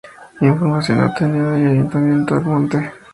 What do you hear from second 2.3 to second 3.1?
de Almonte.